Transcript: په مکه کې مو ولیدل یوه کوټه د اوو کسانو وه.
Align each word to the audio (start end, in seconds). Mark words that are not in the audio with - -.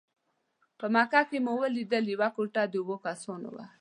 په 0.79 0.85
مکه 0.93 1.21
کې 1.29 1.37
مو 1.45 1.53
ولیدل 1.61 2.05
یوه 2.13 2.29
کوټه 2.35 2.63
د 2.71 2.73
اوو 2.81 2.95
کسانو 3.05 3.47
وه. 3.55 3.65